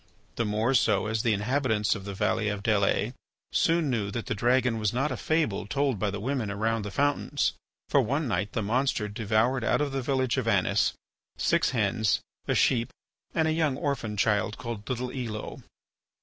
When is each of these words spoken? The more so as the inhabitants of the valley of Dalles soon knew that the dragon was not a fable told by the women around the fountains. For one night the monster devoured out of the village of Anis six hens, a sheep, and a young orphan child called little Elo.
The 0.35 0.45
more 0.45 0.73
so 0.73 1.05
as 1.05 1.21
the 1.21 1.31
inhabitants 1.31 1.93
of 1.93 2.05
the 2.05 2.15
valley 2.15 2.47
of 2.49 2.63
Dalles 2.63 3.13
soon 3.51 3.91
knew 3.91 4.09
that 4.09 4.25
the 4.25 4.33
dragon 4.33 4.79
was 4.79 4.93
not 4.93 5.11
a 5.11 5.15
fable 5.15 5.67
told 5.67 5.99
by 5.99 6.09
the 6.09 6.19
women 6.19 6.49
around 6.49 6.81
the 6.83 6.89
fountains. 6.89 7.53
For 7.87 8.01
one 8.01 8.27
night 8.27 8.53
the 8.53 8.63
monster 8.63 9.07
devoured 9.07 9.63
out 9.63 9.79
of 9.79 9.91
the 9.91 10.01
village 10.01 10.37
of 10.37 10.47
Anis 10.47 10.93
six 11.37 11.69
hens, 11.69 12.19
a 12.47 12.55
sheep, 12.55 12.89
and 13.35 13.47
a 13.47 13.53
young 13.53 13.77
orphan 13.77 14.17
child 14.17 14.57
called 14.57 14.89
little 14.89 15.11
Elo. 15.11 15.61